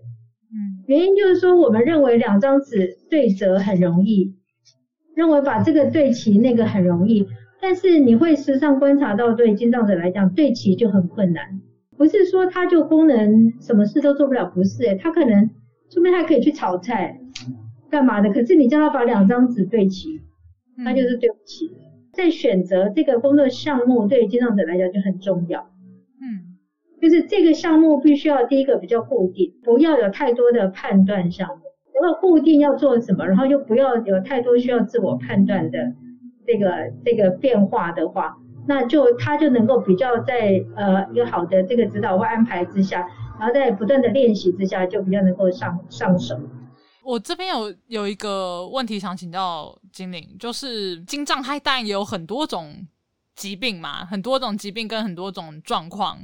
[0.87, 4.35] 原因就是说，我们认为两张纸对折很容易，
[5.15, 7.25] 认为把这个对齐那个很容易，
[7.59, 11.61] 但是你会时常观察到，对精障者来讲，对齐就很困难。
[11.97, 15.45] 不是说他就功能什么事都做不了，不是诶，他可能
[15.89, 17.19] 说不定还可以去炒菜，
[17.89, 18.29] 干嘛的？
[18.31, 20.21] 可是你叫他把两张纸对齐，
[20.83, 21.71] 他就是对不起。
[22.13, 25.61] 在选择这个工作项目，对精障者来讲就很重要。
[26.21, 26.55] 嗯
[27.01, 31.63] 就是这个项目必须要第一个比较固定，不要有太多的判断项目。
[31.93, 35.93] 然后固定要做什么，然后又不要有太多需要自我判断的
[36.45, 38.35] 这个这个变化的话，
[38.67, 42.99] 那就他就能够比较在呃一个好的这个指导或安排之下，
[43.39, 46.39] 然后在不断的练习之下，就比较能够上上手。
[47.03, 52.87] 我这边有有一个问题想请教精灵，就是金障它当然也有很多种
[53.35, 56.17] 疾病嘛，很多种疾病跟很多种状况。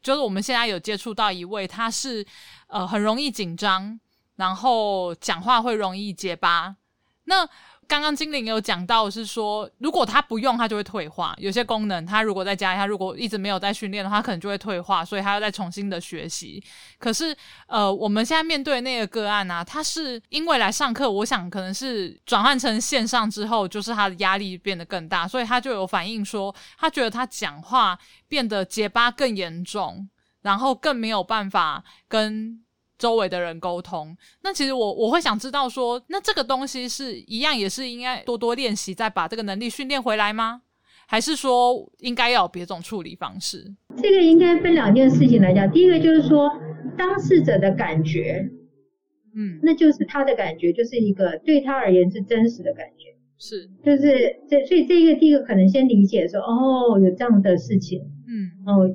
[0.00, 2.24] 就是我们现在有接触到一位，他是
[2.68, 3.98] 呃很容易紧张，
[4.36, 6.76] 然后讲话会容易结巴。
[7.24, 7.44] 那
[7.88, 11.34] 刚刚精灵有讲到是说，如果他不用，他就会退化。
[11.38, 16.62] 有些功能，他如果在家里，他如果一直没有在训练的话，可能就会退化，所以他要再重新的学习。
[16.98, 17.34] 可是，
[17.66, 27.98] 呃，我们现在面对那个个案啊，他是因为来上课，我想可能是转换成线上之后，就是他的压力变得更大，所以他就有反映说，他觉得他讲话
[28.28, 30.06] 变得结巴更严重，
[30.42, 32.62] 然后更没有办法跟。
[32.98, 40.62] 周围的人沟通，那其实我我会想知道说，那这个东西是一样，也是应该多多练习，再把这个能力训练回来吗？
[41.06, 43.72] 还是说应该要有别种处理方式？
[44.02, 45.70] 这个应该分两件事情来讲。
[45.70, 46.50] 第一个就是说，
[46.98, 48.50] 当事者的感觉，
[49.34, 58.90] 嗯，那就是他的感觉，就是一个对他而言是真实的感觉，是，就是这，所以这个第一个可能先理解说，哦，有这样的事情，嗯，哦。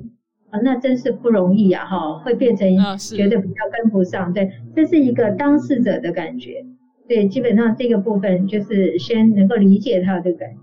[0.62, 6.64] 那真是不容易呀，哈，会变成觉得比较跟不上，对，这是一个当事者的感觉，
[7.08, 10.56] 对，基本上这个部分就是先能够理解他的感觉。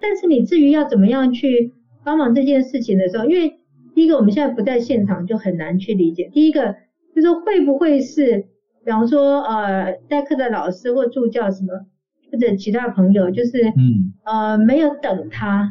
[0.00, 1.72] 但是你至于要怎么样去
[2.04, 3.52] 帮忙这件事情的时候，因为
[3.94, 6.30] 第一个我们现在不在现场，就很难去理解。
[6.32, 6.72] 第一个
[7.14, 8.38] 就是说会不会是，
[8.84, 11.72] 比方说呃代课的老师或助教什么，
[12.32, 15.68] 或者其他朋友，就是嗯呃没有等他，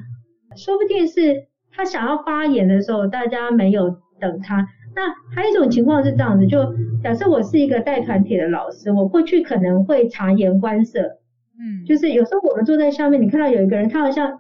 [0.56, 1.48] 说不定是。
[1.78, 3.88] 他想要发言的时候，大家没有
[4.20, 4.68] 等他。
[4.96, 5.04] 那
[5.36, 11.00] 还有一种情况是这样子，就假设我是一个带团体的老师，我过去可能会察言观色，
[11.60, 14.40] 嗯，就是有时候我们坐在下面，你看到有一个人，他好像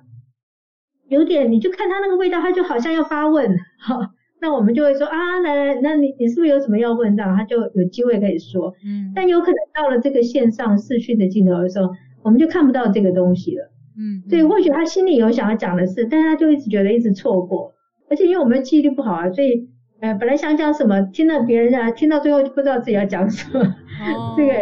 [1.10, 4.00] 有点，你就看他那个味道，他就好像要发问， 好，
[4.41, 7.23] 那我们就会说啊，来来，那你你是不是有什么要问的？
[7.23, 11.91] 他就有机会可以说，嗯，但有可能到了这个线上视讯的镜头的时候，
[12.23, 13.69] 我们就看不到这个东西了。
[13.97, 17.73] 嗯，对，或许他心里有想要讲的事，但是他就一直觉得一直错过，
[18.10, 19.67] 而且因为我们记忆力不好啊，所以
[20.01, 24.60] 呃本来想讲什么，听到别人讲，听到最后就不知道自己要讲什么，哦、 这个也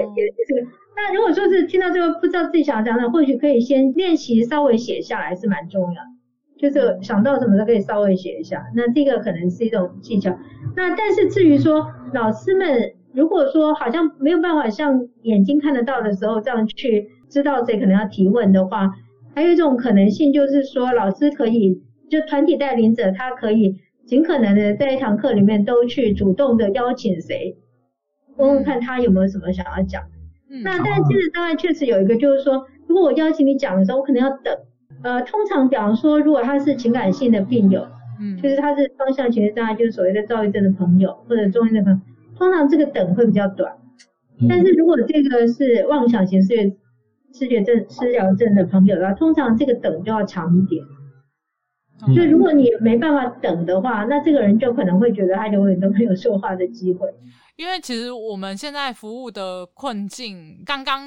[0.47, 0.67] 这个。
[0.97, 6.01] 那如果说是听到最后不知道自己想要讲的，或许可以先练习稍微写下来是蛮重要，
[6.57, 10.33] 就是想到什么都可以稍微写一下，那这个可能是一种技巧。
[10.77, 18.89] 那但是至于说老师们如果说好像没有办法像眼睛看得到的时候这样去知道谁可能要提问的话，
[19.35, 27.57] 还有一种可能性就是说，老师可以就团体带领者他可以尽可能的在一堂课里面都去主动的邀请谁，
[28.37, 30.03] 问问看他有没有什么想要讲。
[30.49, 34.57] 嗯、那但是其实当然确实有一个就是说，如果我邀请你讲的时候，我可能要等。
[35.03, 37.85] 呃，通常比方说，如果他是情感性的病友，
[38.21, 41.99] 嗯，就是他是双向情绪障碍，就是所谓的躁郁症的朋友或者中医的朋友，
[42.37, 43.73] 通常这个等会比较短。
[44.39, 46.71] 嗯、但是如果这个是妄想型思觉
[47.37, 50.83] 思觉症失调症的朋友的话，通常这个等就要长一点。
[52.13, 57.07] 所以如果你没办法等的话，那这个人就可能会觉得他永远都没有说话的机会。
[57.55, 61.03] 因为其实我们现在服务的困境，刚刚。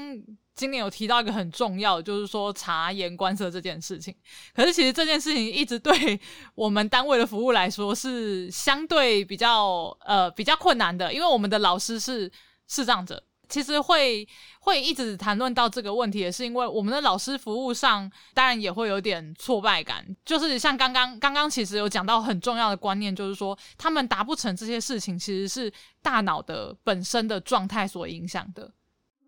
[0.54, 4.12] 今年有提到一个很重要的，就是说察言观色这件事情。
[4.52, 6.18] 可是其实这件事情一直对
[6.56, 12.28] 我们单位的服务来说是相对比较呃比较困难的，因为我们的老师是
[12.66, 13.22] 视障者。
[13.48, 14.26] 其实会
[14.60, 20.04] 会一直谈论到这个问题，也是因为我们的老师服务上当然也会有点挫败感。
[20.24, 28.70] 就是像刚刚刚刚其实有讲到很重要的观念，就是说他们达不成这些事情，其实是大脑的本身的状态所影响的。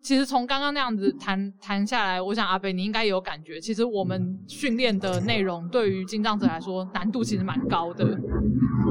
[0.02, 3.60] 其实从刚刚那样子谈谈下来，我想阿北你应该有感觉。
[3.60, 8.04] 其实我们训练的内容对于进障者来说难度其实蛮高的。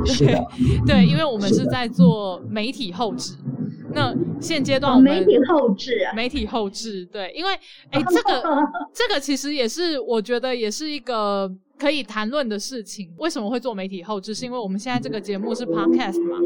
[0.05, 0.39] 对
[0.85, 3.35] 对，因为我们是在做媒体后制。
[3.93, 7.51] 那现阶段我们媒体后置啊，媒体后置对，因为
[7.91, 8.43] 哎，这个
[8.93, 13.13] 这个其实也是我觉得也是一个可以谈论的事情。
[13.17, 14.33] 为什么会做媒体后置？
[14.33, 16.37] 是因为我们现在这个节目是 podcast 嘛，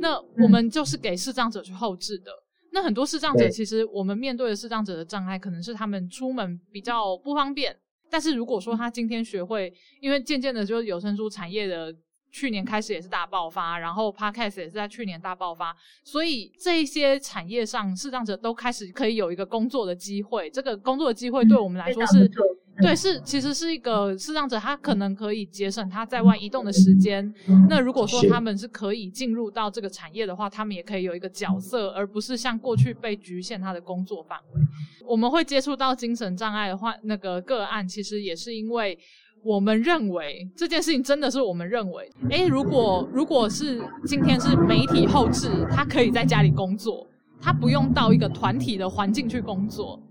[0.00, 2.30] 那我们就是给视障者去后置的。
[2.72, 7.74] 那很多视障者，其实我们面对的视障者的障碍，可能是他们出门比较不方便。
[8.10, 11.94] 但是如果说他今天学会，因为渐渐的，就是有声书产业的
[12.36, 20.50] 去年开始也是大爆发，然后 Podcast 也是在去年大爆发，所以这一些产业上视障者都开始可以有一个工作的机会。
[20.50, 22.30] 这个工作的机会对我们来说是。
[22.78, 27.34] 对，是其实是一个视障者，他可能可以节省他在外移动的时间。
[27.70, 34.60] 那如果说他们是可以进入到这个产业的话，他们也可以有一个角色，而不是像过去被局限他的工作范围。
[35.06, 38.98] 我们会接触到精神障碍的话，那个个案，其实也是因为
[39.46, 47.06] 我们认为这件事情真的是我们认为，诶，如果如果是今天是媒体后置，他可以在家里工作，
[47.40, 50.02] 他不用到一个团体的环境去工作。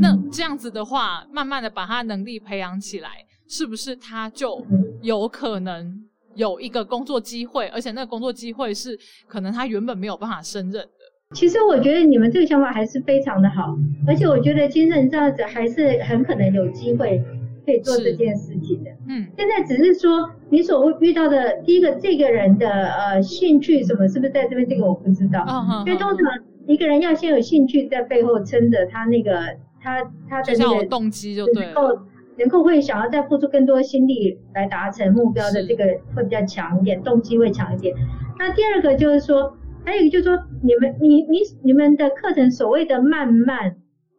[0.00, 3.08] 那这样子的话，慢慢的把他能力培养起来，
[3.48, 4.64] 是不是他就
[5.02, 6.00] 有可能
[6.36, 7.66] 有一个工作机会？
[7.66, 8.96] 而且那个工作机会是
[9.26, 11.34] 可能他原本没有办法胜任的。
[11.34, 17.20] 其实我觉得你们这个想法还是非常的好，而且我觉得精神这样子还是很可能有机会
[17.64, 18.90] 可以做这件事情的。
[19.08, 24.68] 嗯，现在只是说你所遇到的第一个这个人的呃兴趣什么，是不是在这边？
[24.68, 25.44] 这个我不知道。
[25.86, 26.18] 因为通常
[26.66, 29.56] 一个人要先有兴趣在背后撑着他那个。
[29.84, 31.98] 他他的那个动机就对，能够
[32.38, 37.92] 能够会想要再付出更多心力来达成目标的这个会比较强一点，动机会强一点。
[38.38, 43.74] 那第二个就是说，还有一个就是说，你们你你你们的课程所谓的慢慢，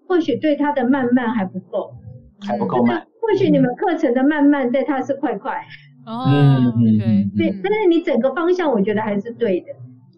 [0.06, 1.94] 或许对他的慢慢还不够，
[2.44, 3.02] 还不够慢。
[3.22, 5.62] 或许你们课程的慢慢在他是快快。
[6.06, 6.26] 哦，
[7.38, 9.68] 对，但是你整个方向我觉得还是对的，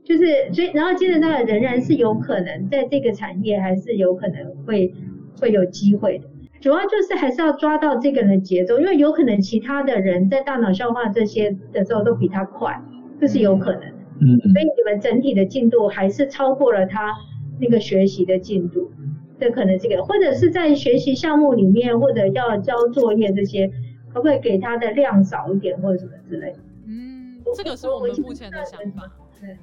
[0.03, 4.93] 就是所以然后接着那个仍然是有可能在这个产业还是有可能会。
[5.37, 6.29] 会有机会的，
[6.61, 12.81] 主要就是还是要抓到这个人的节奏，因为有可能其他的人在大脑消化这些的时候都比他快，
[13.19, 13.97] 这是有可能的。
[14.21, 17.13] 嗯，所以你们整体的进度还是超过了他
[17.59, 18.89] 那个学习的进度，
[19.39, 23.67] 这可能这个，或者是在学习项目里面或者要交作业这些，
[24.13, 26.59] 可不可以给他的量少一点或者什么之类的？
[26.87, 29.11] 嗯，这个是我们目前的想法。
[29.39, 29.57] 对。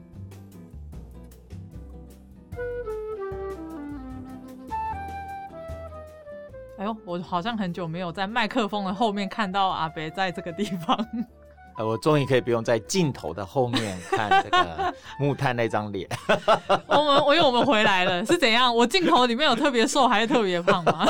[6.79, 10.99] 哎呦，我好像很久没有在麦克风的后面看到阿北在这个地方。
[11.77, 16.09] 呃，我终于可以不用在镜头的后面看这个 木炭那张脸。
[16.87, 18.75] 我们，我因为我们回来了，是怎样？
[18.75, 21.07] 我镜头里面有特别瘦还是特别胖吗？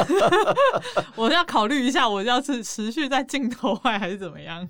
[1.17, 4.69] 我要考虑一下，我要是持续在镜头外还是怎么样？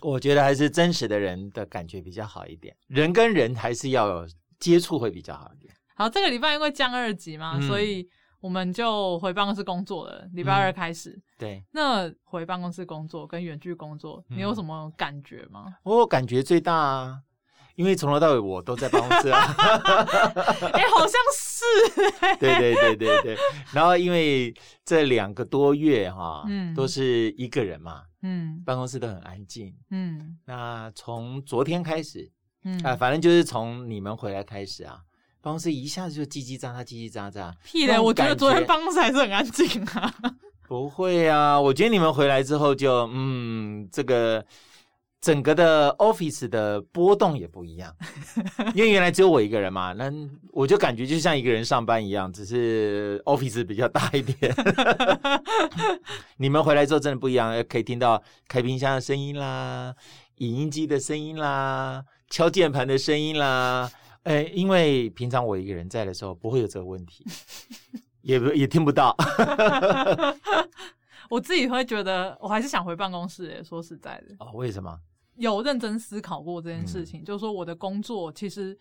[0.00, 4.26] 我觉得还是真实的人的感觉比较好一点，人跟人还是要有
[4.58, 5.74] 接触会比较好一点。
[5.94, 8.08] 好，这个礼拜因为降二级嘛，嗯、所以。
[8.42, 11.10] 我们就回办公室工作了，礼拜二开始。
[11.10, 15.66] 嗯、对，那回办公室工作跟远距工作，你有什么感觉吗？
[15.68, 17.20] 嗯、我感觉最大啊，
[17.76, 19.38] 因为从头到尾我都在办公室啊。
[20.74, 22.36] 哎、欸，好像是、 欸。
[22.36, 23.36] 对对对对对。
[23.72, 24.52] 然后因为
[24.84, 30.36] 这两个多月哈，嗯，都是一个人嘛，嗯，办公室都很安静，嗯。
[30.46, 32.28] 那从昨天开始，
[32.64, 35.00] 嗯啊，反正就是从你们回来开始啊。
[35.42, 37.52] 办公室一下子就叽叽喳喳，叽叽喳喳。
[37.64, 37.98] 屁嘞！
[37.98, 40.14] 我觉得昨天办公室还是很安静啊。
[40.68, 44.42] 不会啊，我觉得你们回来之后就嗯，这个
[45.20, 47.94] 整个的 office 的波动也不一样，
[48.74, 50.10] 因为原来只有我一个人嘛，那
[50.52, 54.54] 我就感觉就像一个人上班一样，只是 office 比较大一点。
[56.38, 59.92] 你们回来之后真的不一样，可以听到开冰箱的声音啦，
[60.36, 63.90] 影音机的声音啦，敲键盘的声音啦。
[64.24, 67.24] 哎，因为平常我一个人在的时候，不会有这个问题。
[68.22, 69.16] 也也听不到，
[71.28, 73.56] 我自己会觉得，我还是想回办公室。
[73.58, 74.96] 哎，说实在的，哦，为什么？
[75.34, 78.78] 有认真思考过这件事情，嗯、就是说我的工作其实，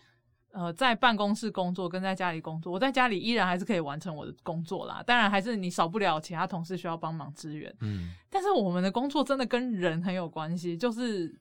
[0.52, 5.02] 呃，在办公室工作跟在家里工作，我在家里依然还是可以完成我的工作啦。
[5.08, 7.76] 当然，还是你少不了其他同事需要帮忙支援。
[7.80, 11.36] 嗯，但是我们的工作真的跟人很有关系，就是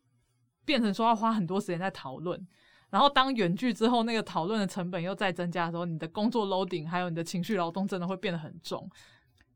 [0.64, 2.48] 变成说要花很多时间在讨论。
[2.90, 8.90] 然后当远距之后，那个讨论的成本又再增加的时候，你的工作 loading 还有你的情绪劳动真的会变得很重。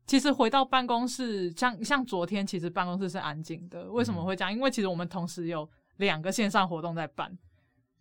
[0.07, 3.91] 其实回到办公室，像像昨天，其实办公室是安静的。
[3.91, 4.53] 为什么会这样？
[4.53, 5.67] 因为其实我们同时有
[5.97, 7.35] 两个线上活动在办，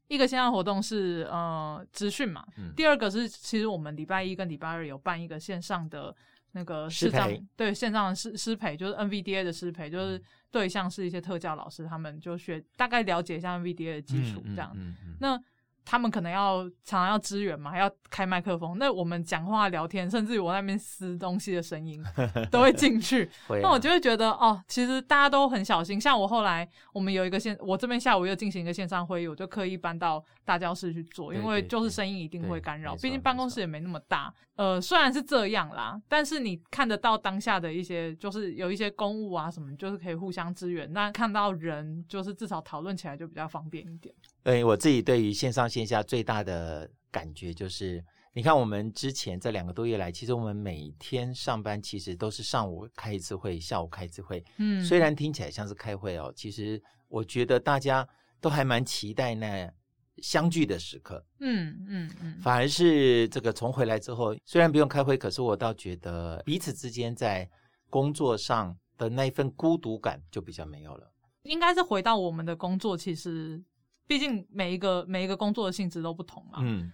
[0.09, 2.45] 一个线上活动是呃资讯嘛，
[2.77, 6.15] 第二个是其实我们礼拜一跟礼拜二有办一个线上的
[6.55, 10.23] 那个视障，对线上的师师培，就是 NVDA 的师培，就是。
[10.55, 14.71] 对象是一些特教老师，他们就学大概了解一下 NVDA 的基础，这样。
[14.77, 15.43] 嗯嗯嗯嗯、那
[15.85, 18.79] 他们可能要常常要支援嘛，还要开麦克风。
[18.79, 22.03] 那我们讲话聊天，甚至于我那边撕东西的声音
[22.51, 23.25] 都会进去。
[23.49, 26.01] 啊、那我就会觉得哦，其实大家都很小心。
[26.01, 32.95] 像我后来，我们有一个线，我这边下午又进行一个线上会议，我就刻意搬到大教室去做，因为就是声音一定会干扰。
[32.97, 34.33] 毕竟办公室也没那么大。
[34.57, 40.91] 呃，虽然是这样啦，但是你看得到当下的一些，就是有一些公务啊什么，就是可以互相支援。
[40.93, 44.15] 那看到人，就是至少讨论起来就比较方便一点。
[44.45, 54.45] 对，我自己对于线上线下最大的感觉就是，你看我们之前这两个多月来，其实我们每天上班其实都是上午开一次会，下午开一次会。
[54.59, 58.07] 嗯，虽然听起来像是开会哦，其实我觉得大家
[58.39, 59.73] 都还蛮期待那
[60.19, 61.25] 相聚的时刻。
[61.41, 67.49] 嗯嗯嗯，反而是这个从回来之后，虽然不用开会，可是我倒觉得彼此之间在
[67.89, 71.11] 工作上的那一份孤独感就比较没有了。
[71.45, 73.65] 应该是回到我们的工作，其实。
[74.07, 76.59] 毕竟每一个每一个工作的性质都不同嘛。
[76.63, 76.93] 嗯，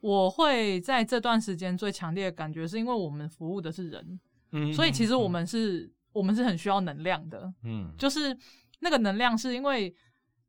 [0.00, 4.20] 我会在这段时间最强烈的感觉，是因为我们服务的是人，
[4.52, 8.36] 嗯，所以其实我们是，嗯、我们是很需要能量的，嗯，就是
[8.80, 9.94] 那个能量，是因为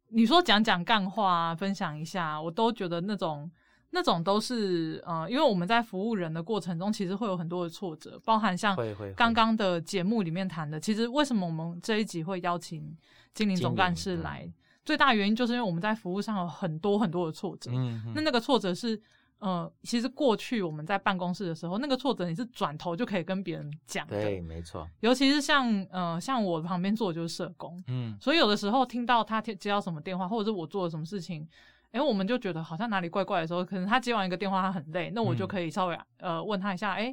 [0.09, 3.49] 你说讲讲干话啊，分享一下，我都觉得那种
[3.89, 8.77] 那种都是，呃，因为我们在服务人的过程中，其实会有很多的挫折，包含像
[9.15, 12.95] 刚刚的节目里面谈的，其实为什么我们这一集会邀请
[13.33, 14.51] 精灵总干事来？
[14.85, 19.01] 最大原因就是因为我们在服务上有很多很多的挫折，嗯，那那个挫折是，
[19.39, 24.87] 呃，其实过去我们在办公室的时候，那个挫折你是转头就可以跟别人讲的，对，没错。
[24.99, 31.47] 尤其是像，呃，像我旁边坐的就是社工，嗯，所以有的时候听到他接接到什么电话，或者是我做了什么事情，
[31.91, 37.05] 哎，我们就觉得好像哪里怪怪的时候，可能他接完一个电话他很累，那我就可以稍微呃问他一下，哎，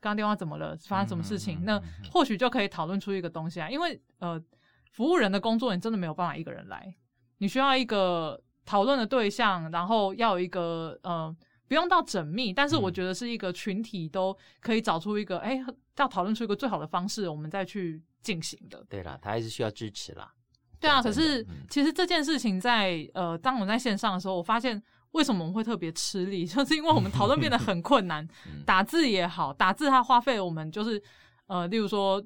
[0.00, 0.74] 刚刚电话怎么了？
[0.88, 1.58] 发生什么事情？
[1.60, 4.42] 嗯、那或许就可以讨论出一个东西啊，因为呃，
[4.90, 6.92] 服务人的工作你真的没有办法一个人来。
[7.40, 11.34] 你需要一个讨论的对象，然后要有一个呃，
[11.66, 18.84] 不用到缜密，但是我觉得是一个群体都可以找出一个，哎、嗯，要讨论出一个最好的方式，我们再去进行的。
[18.90, 20.30] 对啦，他还是需要支持啦。
[20.78, 24.80] 对啊，可是、嗯、其实这件事情在呃，当我们在线上的时候，我发现
[25.12, 28.28] 为什么我们会特别吃力，就是因为我们讨论变得很困难，
[28.66, 31.02] 打字也好，打字它花费我们就是
[31.46, 32.22] 呃，例如说。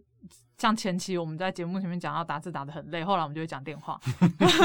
[0.64, 4.00] 像前期我们在节目前面讲到打字打得很累，后来我们就会讲电话，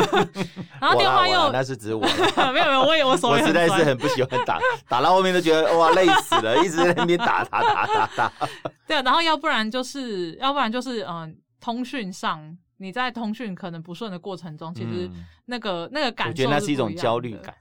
[0.80, 2.00] 然后电话又那是指我，
[2.54, 8.32] 没有没有，我也我手也我实在是很不喜欢打，打到后面都觉得哇累死了，一直在那边打打打打打。
[8.88, 15.12] 对啊，然后要不然就是要不然就是嗯、呃，通讯上你在通讯可能不顺的过程中，其实
[15.48, 17.54] 那个、嗯、那个感受，我觉得那是一种焦虑感，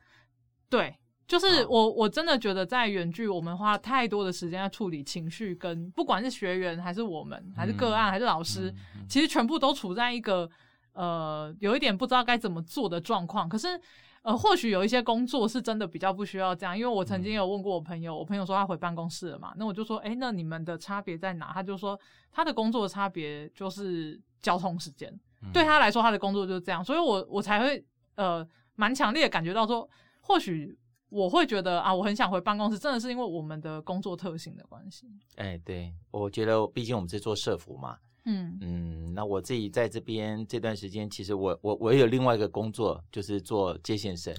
[0.70, 0.94] 对。
[1.28, 8.74] 就是我，我真的觉得在远距，我们花太多的时间在处理情绪，跟不管是学员还是我们，还是个案，还是老师，
[9.06, 10.48] 其实全部都处在一个
[10.94, 13.46] 呃有一点不知道该怎么做的状况。
[13.46, 13.78] 可是
[14.22, 21.50] 呃，或许有一些工作是真的比较不需要这样，因为我曾经有问过我朋友，我朋友说他回办公室了嘛，那我就说，哎，那你们的差别在哪？
[21.52, 21.98] 他就说
[22.32, 25.12] 他的工作的差别就是交通时间，
[25.52, 29.86] 对他来说他的工作就是这样，所以我我才会呃蛮强烈的感觉到说，
[30.22, 30.74] 或许。
[31.08, 35.06] 我会觉得啊，我很想回办公室，真的是因为我们的工作特性的关系。
[35.36, 44.34] 哎，对，我觉得毕竟我们是做社服嘛，嗯嗯，那我自己在这边这段时间，其实我我我有另外一个工作，就是做接线生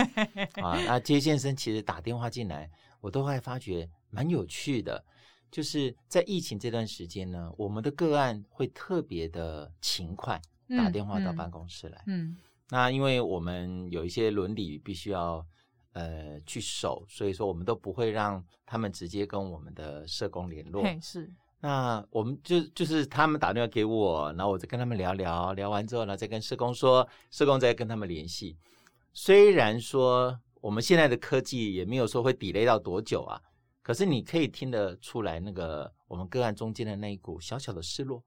[0.62, 0.80] 啊。
[0.86, 5.04] 那接线生其实打电话进来，我都会发觉蛮有趣的。
[5.48, 10.40] 就是在疫情这段时间呢，我们的个案会特别的勤快，
[10.70, 12.02] 打电话到办公室来。
[12.06, 12.36] 嗯，嗯，
[12.70, 15.46] 那因为我们有一些伦理必须要
[15.96, 20.84] 呃去守，所以说我们都不会让他们直接跟我们的社工联络。
[21.00, 21.32] 是。
[21.58, 28.56] 那我们就就是他们打电话给我，然后我再跟他们聊聊，聊完之后呢，再跟社工说，社工再跟他们联系。
[29.12, 33.40] 虽然说我们现在的科技也没有说会 delay 到多久啊。
[33.82, 38.20] 可是你可以听得出来，那个我们个案中间的那一股小小的失落，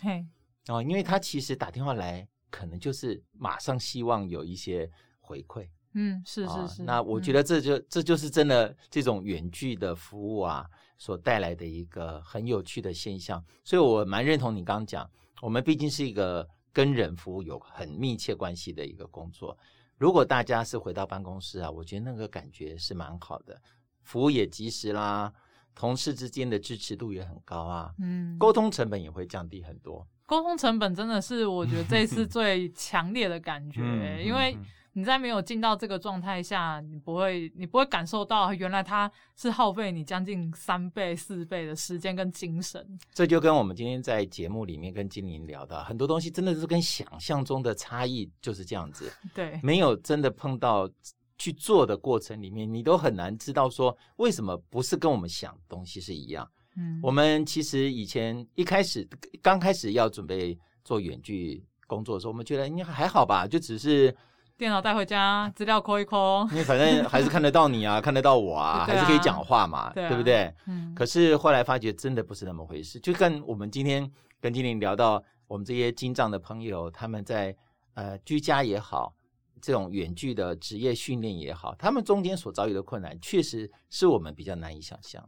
[0.00, 0.26] 嘿，
[0.66, 6.82] 哦，因为他其实打电话来，可能就是马上希望有一些回馈，嗯，是是是。
[6.82, 10.66] 那我觉得这就、嗯、这就是真的这种远距的服务啊，
[10.98, 13.42] 所带来的一个很有趣的现象。
[13.64, 15.08] 所以我蛮认同你刚刚讲，
[15.40, 19.56] 我们毕竟是一个跟人服务有很密切关系的一个工作。
[19.96, 23.60] 如果大家是回到办公室啊，我觉得那个感觉是蛮好的。
[24.02, 25.32] 服务也及时啦，
[25.74, 30.06] 同事之间的支持度也很高啊，嗯，沟通成本也会降低很多。
[30.26, 33.80] 沟通成本真的是我觉得这次 最强烈的感觉，
[34.22, 34.56] 因为
[34.94, 42.98] 你在没有进到这个状态下，你不会，你不会感受到原来它是耗费你将近三倍、四倍的时间跟精神。
[43.12, 49.12] 这就跟我们今天在节目里面跟精灵聊的很多东西，真的是跟想象中的差异就是这样子。
[49.34, 50.90] 对，没有真的碰到。
[51.36, 56.48] 去做的过程里面，你都很难知道说为什么不是跟我们想的东西是一样。
[56.76, 59.06] 嗯，我们其实以前一开始
[59.42, 64.16] 刚开始要准备做远距工作的时候，我们觉得应该还好吧，就只是
[64.56, 70.54] 电脑带回家，资料抠一抠，因为反正还是看得到你啊， 看得到我啊，还是可以讲话嘛，对，不对？
[70.66, 70.94] 嗯。
[70.94, 74.08] 可是后来发觉真的不是那么回事，就跟我们今天
[74.40, 77.54] 跟精灵聊到，我们这些精藏的朋友，他们在
[77.94, 79.14] 呃居家也好。
[79.62, 85.26] 这种远距的职业训练也好，他们中间所遭遇的困难，确实是我们比较难以想象。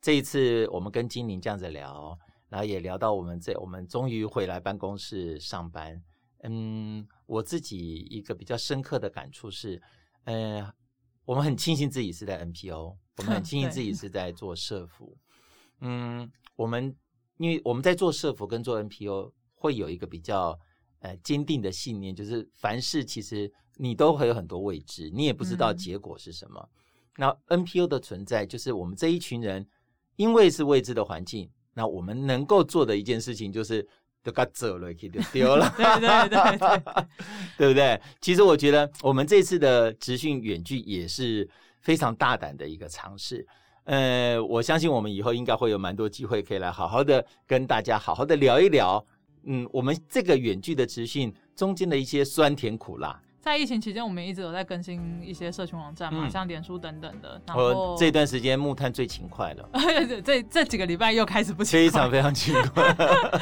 [0.00, 6.00] 这一次我们跟精灵这样子聊，然后也聊到我们这，我们终于回来办公室上班。
[6.42, 9.80] 嗯，我自己一个比较深刻的感触是，
[10.24, 10.72] 呃，
[11.24, 15.16] 我们很庆幸自己是在 NPO，我们很 庆幸自己是在做社福。
[15.80, 16.96] 嗯，我们
[17.36, 20.58] 因为我们在做社福跟做 NPO 会有一个比较。
[21.00, 26.60] 呃，坚定的信念就是，凡事其实你都会有很多未知，你也不知道结果是什么。
[26.70, 29.64] 嗯、那 NPO 的存在，就是我们这一群人，
[30.16, 33.88] 因为是未知的环境，那我们能够做的一件事情就是，
[34.30, 36.82] 都给走了，就丢了，对对对对，
[37.56, 38.00] 对不对？
[38.20, 41.48] 其实我觉得，我们这次的直训远距也是
[41.80, 43.46] 非常大胆的一个尝试。
[43.84, 49.02] 呃，我相信我们以后应该会有蛮多机会可以来好好的跟大家好好的聊一聊。
[49.44, 53.18] 嗯，我们这个远距的直训中间的一些酸甜苦辣。
[53.48, 57.40] 在疫情期间，我们一直有在更新一些社群网站嘛，嗯、像脸书等等的。
[57.46, 59.68] 然后、哦、这段时间木炭最勤快了，
[60.24, 62.94] 这这几个礼拜又开始不勤快，非常非常勤快。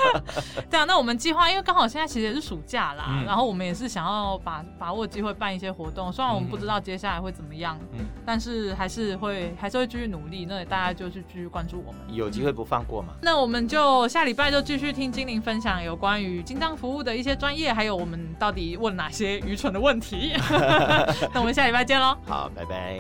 [0.71, 6.13] 对啊，那我们计划，因为刚好现在其实也是暑假啦，嗯、然后我们也是想要把把握机会办一些活动。
[6.13, 10.47] 虽然我们不知道接下来会怎么样，嗯，但是还是会还是会继续努力。
[10.47, 13.15] 那大家就去继续关注我们，有机会不放过嘛？
[13.21, 19.96] 那我们就下礼拜就继续听精灵分享有关于金章服务的一些专业，还有我们到底问哪些愚蠢的问题。
[19.97, 20.35] 问题，
[21.33, 22.15] 那我们下礼拜见喽！
[22.29, 22.99] 好，拜拜。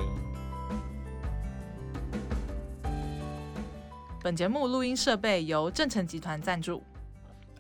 [4.23, 6.83] 本节目录音设备由正成集团赞助，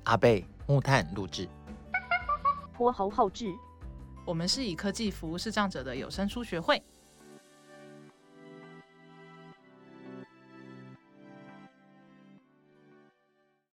[0.04, 1.46] 阿贝木炭录制，
[2.72, 3.54] 泼猴后置。
[4.24, 6.82] 我们是以科技服务视障者的有声书学会。